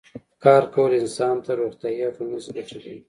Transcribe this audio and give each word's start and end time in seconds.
کار 0.43 0.63
کول 0.73 0.91
انسان 1.01 1.35
ته 1.45 1.51
روغتیایی 1.61 2.01
او 2.05 2.13
ټولنیزې 2.17 2.49
ګټې 2.57 2.73
لري 2.75 2.95